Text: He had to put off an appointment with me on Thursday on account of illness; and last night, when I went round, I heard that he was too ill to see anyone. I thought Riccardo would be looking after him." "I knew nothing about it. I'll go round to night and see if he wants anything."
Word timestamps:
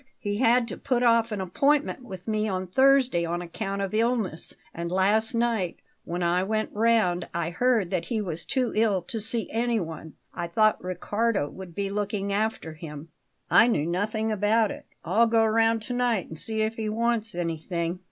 He 0.17 0.37
had 0.37 0.67
to 0.69 0.77
put 0.77 1.03
off 1.03 1.31
an 1.31 1.39
appointment 1.41 2.03
with 2.03 2.27
me 2.27 2.47
on 2.47 2.65
Thursday 2.65 3.23
on 3.23 3.39
account 3.39 3.83
of 3.83 3.93
illness; 3.93 4.55
and 4.73 4.91
last 4.91 5.35
night, 5.35 5.77
when 6.05 6.23
I 6.23 6.41
went 6.41 6.71
round, 6.73 7.27
I 7.35 7.51
heard 7.51 7.91
that 7.91 8.05
he 8.05 8.19
was 8.19 8.43
too 8.43 8.73
ill 8.75 9.03
to 9.03 9.21
see 9.21 9.47
anyone. 9.51 10.13
I 10.33 10.47
thought 10.47 10.83
Riccardo 10.83 11.49
would 11.49 11.75
be 11.75 11.91
looking 11.91 12.33
after 12.33 12.73
him." 12.73 13.09
"I 13.51 13.67
knew 13.67 13.85
nothing 13.85 14.31
about 14.31 14.71
it. 14.71 14.87
I'll 15.05 15.27
go 15.27 15.45
round 15.45 15.83
to 15.83 15.93
night 15.93 16.27
and 16.27 16.39
see 16.39 16.63
if 16.63 16.77
he 16.77 16.89
wants 16.89 17.35
anything." 17.35 17.99